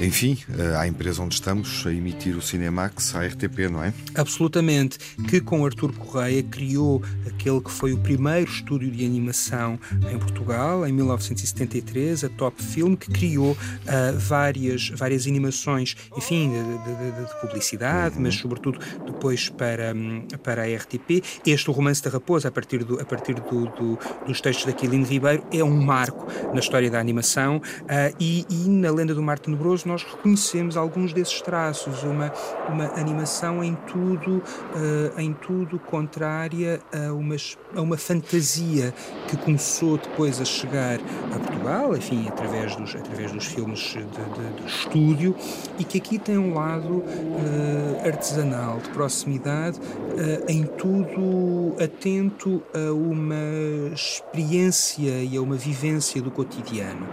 [0.01, 3.93] enfim, eh, à empresa onde estamos a emitir o Cinemax, à RTP, não é?
[4.15, 4.99] Absolutamente.
[5.29, 9.79] Que com Artur Correia criou aquele que foi o primeiro estúdio de animação
[10.11, 17.21] em Portugal, em 1973, a Top Film, que criou uh, várias, várias animações, enfim, de,
[17.21, 18.23] de, de publicidade, uhum.
[18.23, 19.95] mas sobretudo depois para,
[20.43, 21.23] para a RTP.
[21.47, 24.73] Este, o Romance da Raposa, a partir, do, a partir do, do, dos textos da
[24.73, 29.23] Quilino Ribeiro, é um marco na história da animação uh, e, e na Lenda do
[29.23, 32.33] Mar Tenebroso nós reconhecemos alguns desses traços, uma,
[32.69, 37.37] uma animação em tudo, uh, em tudo contrária a uma,
[37.75, 38.95] a uma fantasia
[39.29, 41.01] que começou depois a chegar
[41.35, 45.35] a Portugal, enfim, através dos, através dos filmes de, de, de estúdio,
[45.79, 52.93] e que aqui tem um lado uh, artesanal, de proximidade, uh, em tudo atento a
[52.93, 53.35] uma
[53.93, 57.07] experiência e a uma vivência do cotidiano.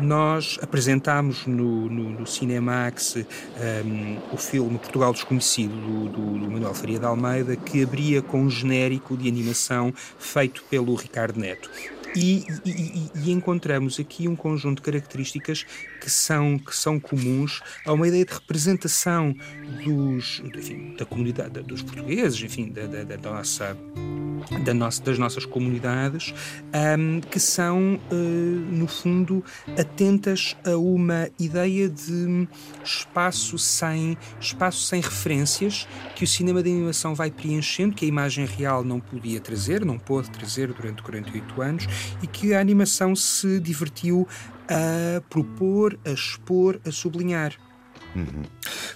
[0.00, 6.74] Nós apresentámos no, no no Cinemax um, o filme Portugal Desconhecido do, do, do, Manuel
[6.74, 11.70] Faria de Almeida, que abria com um genérico de animação feito pelo Ricardo Neto.
[12.16, 15.64] E, e, e, encontramos aqui um conjunto de características
[16.00, 19.34] que são, que são comuns a uma ideia de representação
[19.84, 23.76] dos, enfim, da comunidade, dos portugueses, enfim, da, da, da nossa
[24.64, 26.34] da nossa, das nossas comunidades,
[26.98, 29.44] um, que são, uh, no fundo,
[29.78, 32.48] atentas a uma ideia de
[32.84, 38.46] espaço sem, espaço sem referências que o cinema de animação vai preenchendo, que a imagem
[38.46, 41.86] real não podia trazer, não pôde trazer durante 48 anos,
[42.22, 44.26] e que a animação se divertiu
[44.68, 47.69] a propor, a expor, a sublinhar.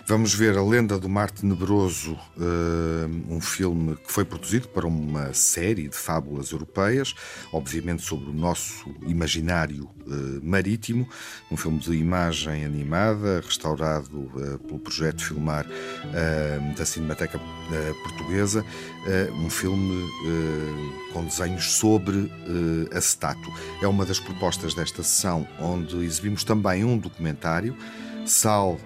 [0.07, 5.33] Vamos ver A Lenda do Mar Tenebroso, uh, um filme que foi produzido para uma
[5.33, 7.15] série de fábulas europeias,
[7.53, 11.09] obviamente sobre o nosso imaginário uh, marítimo,
[11.51, 15.67] um filme de imagem animada, restaurado uh, pelo projeto Filmar
[16.77, 17.41] da Cinemateca
[18.03, 18.65] Portuguesa,
[19.39, 20.07] um filme
[21.13, 22.31] com desenhos sobre
[22.93, 23.51] acetato.
[23.83, 27.77] É uma das propostas desta sessão, onde exibimos também um documentário.
[28.27, 28.79] Sal uh,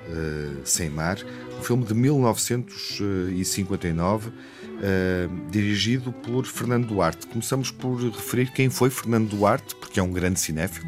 [0.64, 1.16] Sem Mar,
[1.58, 4.32] um filme de 1959, uh,
[4.80, 7.26] eh, dirigido por Fernando Duarte.
[7.26, 10.86] Começamos por referir quem foi Fernando Duarte, porque é um grande cinéfilo.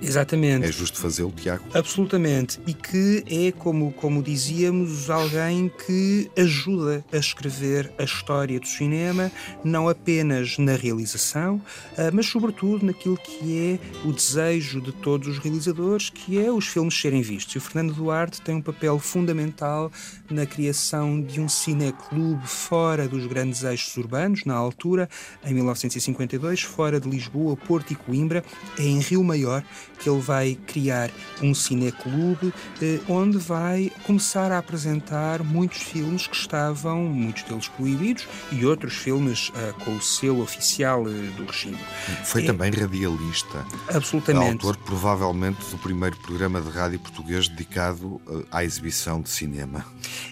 [0.00, 0.66] Exatamente.
[0.66, 1.64] É justo fazê-lo, Tiago?
[1.74, 2.60] Absolutamente.
[2.66, 9.30] E que é, como, como dizíamos, alguém que ajuda a escrever a história do cinema,
[9.64, 11.60] não apenas na realização,
[11.96, 16.66] ah, mas sobretudo naquilo que é o desejo de todos os realizadores, que é os
[16.66, 17.54] filmes serem vistos.
[17.54, 19.90] E o Fernando Duarte tem um papel fundamental
[20.30, 25.08] na criação de um cineclube fora dos grandes eixos urbanos, na altura,
[25.44, 28.44] em 1952, fora de Lisboa, Porto e Coimbra,
[28.78, 29.62] em Rio Maior,
[29.98, 31.10] que ele vai criar
[31.40, 38.26] um cineclube eh, onde vai começar a apresentar muitos filmes que estavam, muitos deles proibidos,
[38.50, 41.78] e outros filmes eh, com o selo oficial eh, do regime.
[42.24, 43.64] Foi é, também radialista.
[43.88, 44.64] Absolutamente.
[44.64, 48.20] Autor, provavelmente, do primeiro programa de rádio português dedicado
[48.50, 49.84] à exibição de cinema.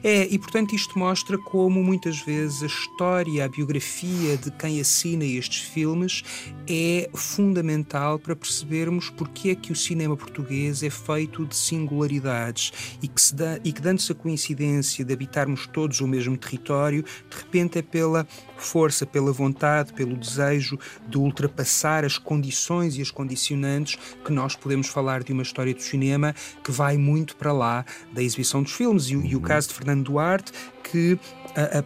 [0.03, 5.24] É, e portanto isto mostra como muitas vezes a história, a biografia de quem assina
[5.24, 6.22] estes filmes
[6.68, 13.09] é fundamental para percebermos porque é que o cinema português é feito de singularidades e
[13.09, 17.37] que, se dá, e que dando-se a coincidência de habitarmos todos o mesmo território, de
[17.37, 18.26] repente é pela
[18.57, 20.78] força, pela vontade, pelo desejo
[21.09, 25.83] de ultrapassar as condições e as condicionantes que nós podemos falar de uma história do
[25.83, 29.09] cinema que vai muito para lá da exibição dos filmes.
[29.09, 30.53] E, e o caso de Fernando Duarte,
[30.83, 31.18] que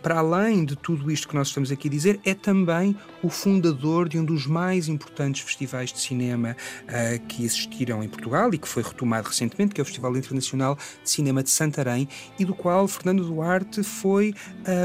[0.03, 4.09] para além de tudo isto que nós estamos aqui a dizer, é também o fundador
[4.09, 8.69] de um dos mais importantes festivais de cinema uh, que existiram em Portugal e que
[8.69, 12.09] foi retomado recentemente, que é o Festival Internacional de Cinema de Santarém,
[12.39, 14.35] e do qual Fernando Duarte foi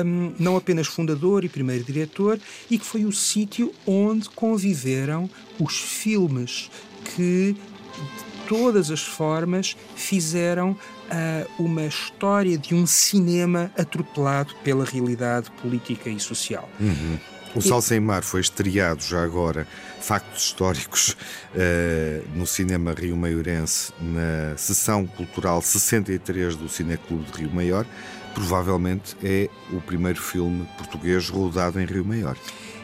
[0.06, 5.78] um, não apenas fundador e primeiro diretor, e que foi o sítio onde conviveram os
[5.80, 6.70] filmes
[7.16, 10.76] que de todas as formas fizeram
[11.10, 16.70] uh, uma história de um cinema atropelado pela realidade política e social.
[16.80, 17.18] Uhum.
[17.56, 19.68] O Sal Sem Mar foi estreado já agora,
[20.00, 21.18] factos históricos,
[21.56, 27.86] uh, no Cinema Rio Maiorense, na sessão cultural 63 do Cineclube de Rio Maior
[28.34, 32.38] provavelmente é o primeiro filme português rodado em Rio Maior.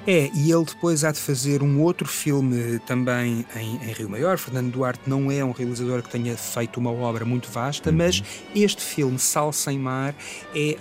[0.08, 4.38] É, e ele depois há de fazer um outro filme também em, em, Rio Maior.
[4.38, 7.98] Fernando Duarte não é um realizador que tenha feito uma obra muito vasta, uhum.
[7.98, 8.24] mas
[8.56, 10.14] este filme, Sal Sem Mar,
[10.54, 10.78] é,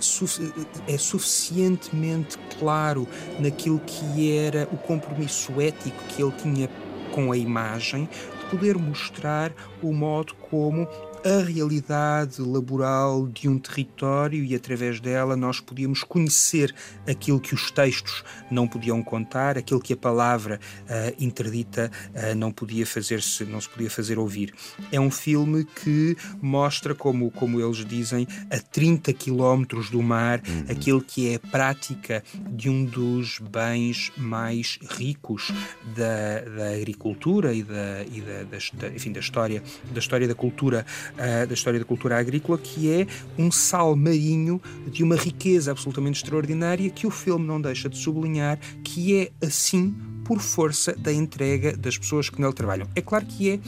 [0.87, 3.07] é suficientemente claro
[3.39, 6.69] naquilo que era o compromisso ético que ele tinha
[7.11, 8.07] com a imagem,
[8.39, 9.51] de poder mostrar
[9.81, 10.87] o modo como
[11.25, 16.73] a realidade laboral de um território e através dela nós podíamos conhecer
[17.07, 22.51] aquilo que os textos não podiam contar, aquilo que a palavra uh, interdita uh, não
[22.51, 24.53] podia fazer-se, não se podia fazer ouvir.
[24.91, 30.65] É um filme que mostra, como, como eles dizem, a 30 quilómetros do mar, uhum.
[30.69, 35.51] aquilo que é a prática de um dos bens mais ricos
[35.95, 40.85] da, da agricultura e da, e da, da, enfim, da história da história da cultura
[41.15, 43.07] uh, da história da cultura agrícola, que é
[43.37, 48.59] um sal marinho de uma riqueza absolutamente extraordinária que o filme não deixa de sublinhar,
[48.83, 52.87] que é assim por força da entrega das pessoas que nele trabalham.
[52.95, 53.59] É claro que é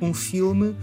[0.00, 0.74] um filme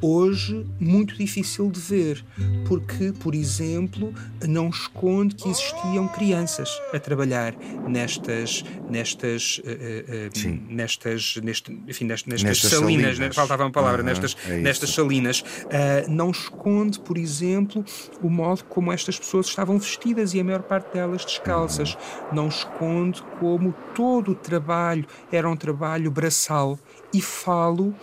[0.00, 2.24] hoje muito difícil de ver,
[2.66, 4.12] porque, por exemplo,
[4.46, 7.54] não esconde que existiam crianças a trabalhar
[7.88, 13.36] nestas, nestas, uh, uh, nestas, neste, enfim, nestas, nestas salinas, salinas.
[13.36, 15.40] faltava uma palavra, nestas, é nestas salinas.
[15.40, 17.84] Uh, não esconde, por exemplo,
[18.22, 21.94] o modo como estas pessoas estavam vestidas e a maior parte delas descalças.
[21.94, 22.36] Uhum.
[22.36, 26.78] Não esconde como todo o trabalho era um trabalho braçal
[27.12, 27.94] e falo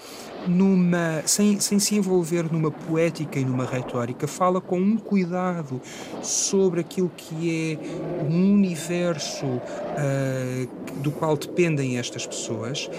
[0.48, 5.82] numa sem, sem se envolver numa poética e numa retórica, fala com um cuidado
[6.22, 12.90] sobre aquilo que é um universo uh, do qual dependem estas pessoas,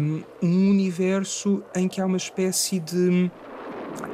[0.00, 3.30] um, um universo em que há uma espécie de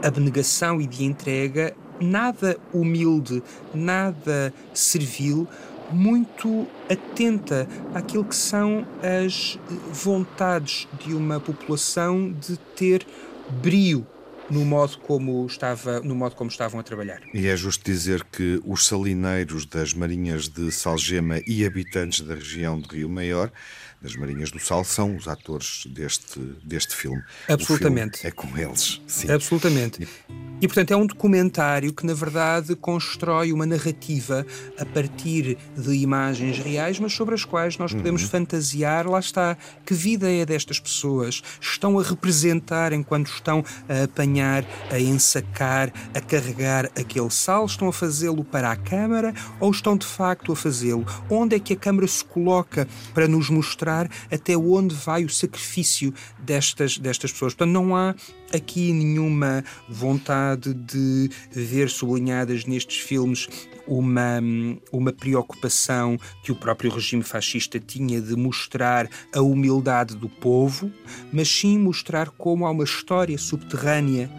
[0.02, 5.46] abnegação e de entrega nada humilde, nada servil,
[5.94, 9.58] muito atenta àquilo que são as
[9.92, 13.06] vontades de uma população de ter
[13.62, 14.06] brio
[14.50, 17.20] no modo como estava no modo como estavam a trabalhar.
[17.32, 22.78] E é justo dizer que os salineiros das marinhas de Salgema e habitantes da região
[22.80, 23.50] de Rio Maior
[24.04, 27.22] das Marinhas do Sal são os atores deste, deste filme.
[27.48, 28.18] Absolutamente.
[28.18, 29.00] Filme é com eles.
[29.06, 29.32] Sim.
[29.32, 30.06] Absolutamente.
[30.60, 34.46] E, portanto, é um documentário que, na verdade, constrói uma narrativa
[34.78, 38.28] a partir de imagens reais, mas sobre as quais nós podemos uhum.
[38.28, 39.08] fantasiar.
[39.08, 39.56] Lá está.
[39.86, 41.42] Que vida é destas pessoas?
[41.58, 47.66] Estão a representar enquanto estão a apanhar, a ensacar, a carregar aquele sal?
[47.66, 51.06] Estão a fazê-lo para a câmara ou estão de facto a fazê-lo?
[51.30, 54.08] Onde é que a câmara se coloca para nos mostrar?
[54.30, 57.54] até onde vai o sacrifício destas, destas pessoas.
[57.54, 58.14] Portanto, não há
[58.54, 63.48] aqui nenhuma vontade de ver sublinhadas nestes filmes
[63.86, 64.40] uma,
[64.92, 70.90] uma preocupação que o próprio regime fascista tinha de mostrar a humildade do povo,
[71.32, 74.30] mas sim mostrar como há uma história subterrânea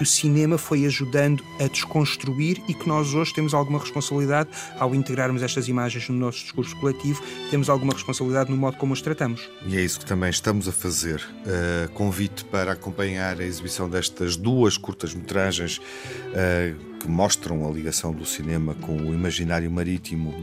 [0.00, 4.48] que o cinema foi ajudando a desconstruir e que nós hoje temos alguma responsabilidade
[4.78, 9.02] ao integrarmos estas imagens no nosso discurso coletivo, temos alguma responsabilidade no modo como as
[9.02, 9.46] tratamos.
[9.66, 11.20] E é isso que também estamos a fazer.
[11.20, 15.76] Uh, convite para acompanhar a exibição destas duas curtas-metragens.
[15.76, 20.34] Uh, que mostram a ligação do cinema com o imaginário marítimo,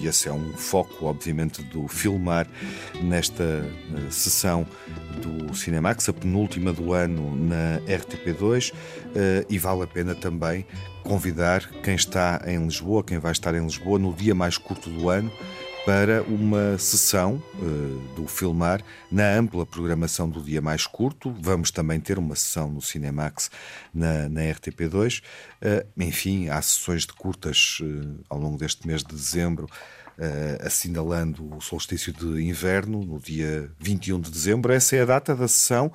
[0.00, 2.48] e esse é um foco, obviamente, do filmar
[3.02, 4.66] nesta uh, sessão
[5.20, 8.74] do Cinemax, a penúltima do ano na RTP2, uh,
[9.14, 10.64] eh, e vale a pena também
[11.02, 15.10] convidar quem está em Lisboa, quem vai estar em Lisboa no dia mais curto do
[15.10, 15.30] ano
[15.88, 21.34] para uma sessão uh, do Filmar na ampla programação do dia mais curto.
[21.40, 23.50] Vamos também ter uma sessão no Cinemax
[23.94, 25.20] na, na RTP2.
[25.20, 25.22] Uh,
[25.62, 29.66] eh, enfim, há sessões de curtas uh, ao longo deste mês de dezembro.
[30.60, 34.72] assinalando o solstício de inverno, no dia 21 de dezembro.
[34.72, 35.90] Essa é a data da sessão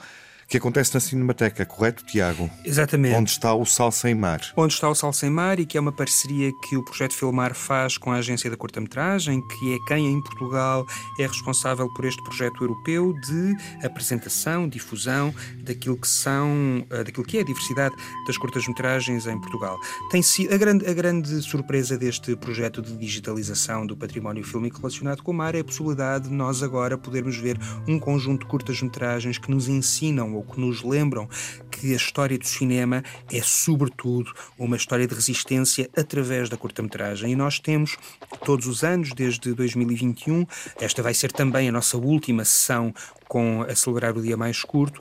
[0.54, 2.47] que acontece na Cinemateca, correto, Tiago?
[2.64, 3.16] Exatamente.
[3.16, 4.39] Onde está o Sal Sem Mar.
[4.56, 7.56] Onde está o Sal Sem Mar e que é uma parceria que o Projeto Filmar
[7.56, 10.86] faz com a Agência da Corta-Metragem, que é quem em Portugal
[11.20, 17.39] é responsável por este projeto europeu de apresentação, difusão daquilo que são, eh, daquilo que
[17.39, 17.95] é a diversidade
[18.28, 19.80] das curtas-metragens em Portugal.
[20.12, 25.24] Tem sido a grande, a grande surpresa deste projeto de digitalização do património fílmico relacionado
[25.24, 29.39] com o mar é a possibilidade de nós agora podermos ver um conjunto de curtas-metragens
[29.39, 31.27] que nos ensinam que nos lembram
[31.71, 37.31] que a história do cinema é, sobretudo, uma história de resistência através da curta-metragem.
[37.31, 37.97] E nós temos,
[38.45, 40.45] todos os anos, desde 2021,
[40.79, 42.93] esta vai ser também a nossa última sessão
[43.28, 44.99] com a celebrar o dia mais curto,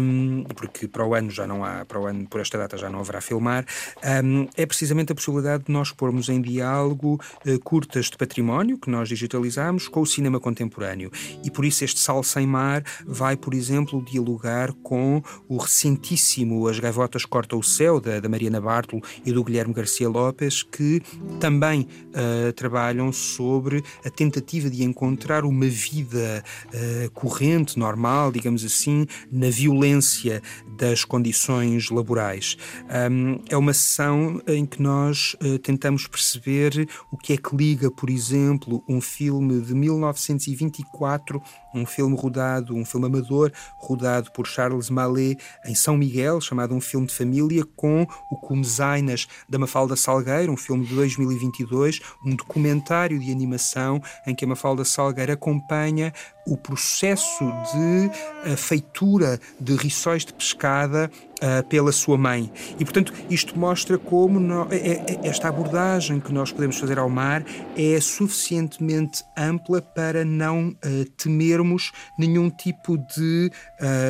[0.00, 2.90] um, porque para o ano já não há, para o ano, por esta data já
[2.90, 3.64] não haverá filmar,
[4.24, 8.90] um, é precisamente a possibilidade de nós pormos em diálogo uh, curtas de património que
[8.90, 11.10] nós digitalizamos com o cinema contemporâneo.
[11.44, 16.78] E por isso este Sal Sem Mar vai, por exemplo, dialogar com o recentíssimo As
[16.78, 21.02] Gaivotas Cortam o Céu, da, da Mariana Bartolo e do Guilherme Garcia Lopes, que
[21.38, 29.06] também uh, trabalham sobre a tentativa de encontrar uma vida uh, corrente, normal, digamos assim,
[29.30, 30.42] na violência
[30.78, 32.56] das condições laborais.
[33.10, 37.90] Um, é uma sessão em que nós uh, tentamos perceber o que é que liga,
[37.90, 41.42] por exemplo, um filme de 1924,
[41.74, 46.80] um filme rodado, um filme amador, rodado por Charles Mallet em São Miguel, chamado Um
[46.80, 53.18] Filme de Família, com o Comezainas da Mafalda Salgueiro, um filme de 2022, um documentário
[53.18, 56.12] de animação em que a Mafalda Salgueiro acompanha
[56.46, 62.50] o processo de uh, feitura de riçóis de pescada uh, pela sua mãe.
[62.78, 67.08] E, portanto, isto mostra como no, é, é, esta abordagem que nós podemos fazer ao
[67.08, 67.44] mar
[67.76, 73.50] é suficientemente ampla para não uh, temermos nenhum tipo de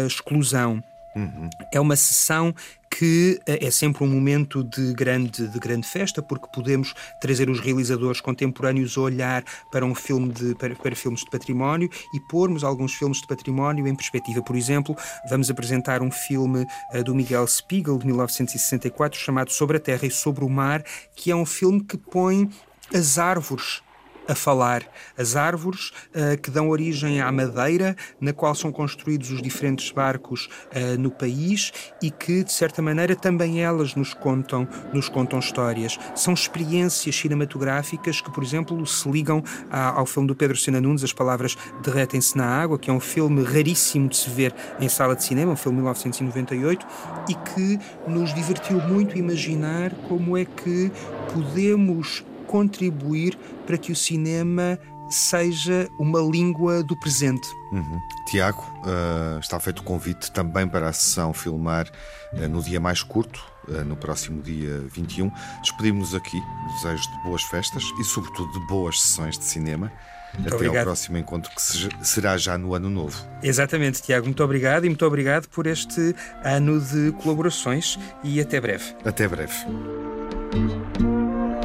[0.06, 0.82] exclusão.
[1.14, 1.50] Uhum.
[1.72, 2.54] É uma sessão
[2.90, 7.60] que eh, é sempre um momento de grande, de grande festa, porque podemos trazer os
[7.60, 12.64] realizadores contemporâneos a olhar para um filme de, para, para filmes de património e pormos
[12.64, 14.42] alguns filmes de património em perspectiva.
[14.42, 14.96] Por exemplo,
[15.28, 20.10] vamos apresentar um filme uh, do Miguel Spiegel, de 1964, chamado Sobre a Terra e
[20.10, 20.82] Sobre o Mar,
[21.14, 22.50] que é um filme que põe
[22.92, 23.82] as árvores
[24.28, 24.82] a falar.
[25.16, 30.48] As árvores uh, que dão origem à madeira, na qual são construídos os diferentes barcos
[30.74, 35.98] uh, no país e que, de certa maneira, também elas nos contam, nos contam histórias.
[36.14, 41.12] São experiências cinematográficas que, por exemplo, se ligam ao filme do Pedro Sena Nunes, As
[41.12, 45.24] Palavras Derretem-se na Água, que é um filme raríssimo de se ver em sala de
[45.24, 46.86] cinema, um filme de 1998,
[47.28, 50.90] e que nos divertiu muito imaginar como é que
[51.32, 54.76] podemos contribuir para que o cinema
[55.08, 57.48] seja uma língua do presente.
[57.72, 58.00] Uhum.
[58.28, 61.88] Tiago, uh, está feito o convite também para a sessão filmar
[62.32, 65.30] uh, no dia mais curto, uh, no próximo dia 21.
[65.62, 66.40] Despedimos-nos aqui,
[66.74, 69.92] desejo de boas festas e, sobretudo, de boas sessões de cinema.
[70.34, 70.78] Muito Até obrigado.
[70.78, 71.60] ao próximo encontro, que
[72.06, 73.16] será já no ano novo.
[73.42, 74.26] Exatamente, Tiago.
[74.26, 78.94] Muito obrigado e muito obrigado por este ano de colaborações e até breve.
[79.04, 79.54] Até breve.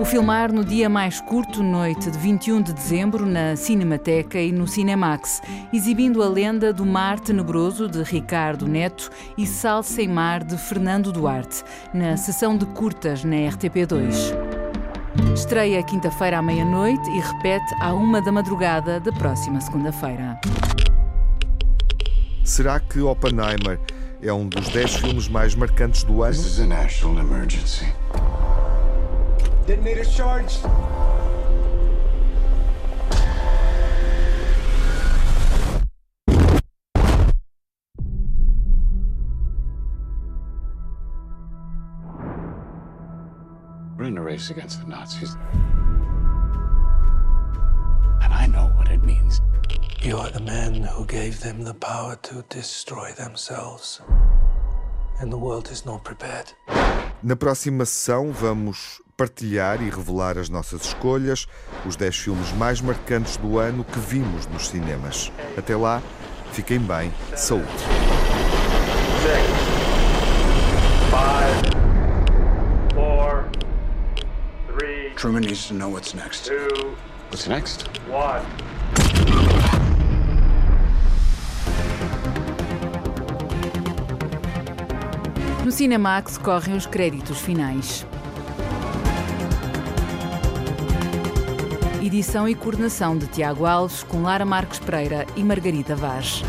[0.05, 4.67] O filmar no dia mais curto, noite de 21 de dezembro, na Cinemateca e no
[4.67, 5.41] Cinemax,
[5.73, 11.11] exibindo a lenda do Mar Tenebroso de Ricardo Neto e Sal Sem Mar de Fernando
[11.11, 14.13] Duarte, na sessão de curtas na RTP2.
[15.33, 20.39] Estreia quinta-feira à meia-noite e repete à uma da madrugada da próxima segunda-feira.
[22.43, 23.79] Será que Oppenheimer
[24.21, 26.31] é um dos 10 filmes mais marcantes do ano?
[26.31, 27.87] This is a national emergency.
[29.65, 30.63] Detonators charged.
[43.97, 45.35] We're in a race against the Nazis.
[48.21, 49.41] And I know what it means.
[49.99, 53.99] You are the man who gave them the power to destroy themselves.
[55.19, 56.53] And the world is not prepared.
[57.23, 61.47] Na próxima sessão vamos partilhar e revelar as nossas escolhas,
[61.85, 65.31] os 10 filmes mais marcantes do ano que vimos nos cinemas.
[65.57, 66.01] Até lá,
[66.51, 67.65] fiquem bem, saúde.
[69.21, 69.41] Six,
[71.09, 71.55] five,
[72.93, 73.45] four,
[74.67, 76.45] three, Truman needs to know what's next.
[76.45, 76.95] Two,
[77.29, 77.85] what's next?
[78.09, 78.45] One.
[85.63, 88.05] No Cinemax correm os créditos finais.
[92.05, 96.43] Edição e coordenação de Tiago Alves, com Lara Marques Pereira e Margarida Vaz.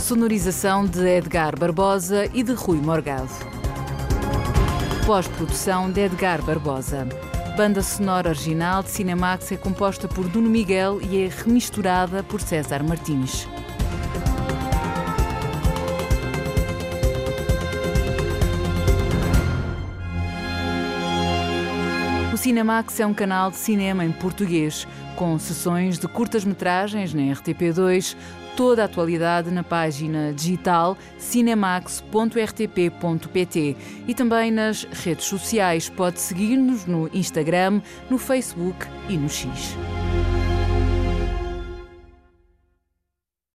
[0.00, 3.28] Sonorização de Edgar Barbosa e de Rui Morgado.
[5.04, 7.06] Pós-produção de Edgar Barbosa.
[7.58, 12.82] Banda sonora original de Cinemax é composta por Duno Miguel e é remisturada por César
[12.82, 13.46] Martins.
[22.44, 24.86] Cinemax é um canal de cinema em português,
[25.16, 28.14] com sessões de curtas-metragens na RTP2,
[28.54, 33.76] toda a atualidade na página digital cinemax.rtp.pt
[34.06, 35.88] e também nas redes sociais.
[35.88, 37.80] Pode seguir-nos no Instagram,
[38.10, 39.74] no Facebook e no X.